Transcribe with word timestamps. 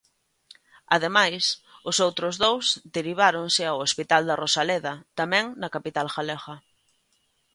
Ademais, 0.95 1.43
os 1.89 1.97
outros 2.05 2.33
dous 2.45 2.65
deriváronse 2.95 3.63
ao 3.67 3.81
Hospital 3.85 4.21
da 4.29 4.39
Rosaleda, 4.43 4.93
tamén 5.19 5.45
na 5.61 5.69
capital 5.75 6.07
galega. 6.15 6.55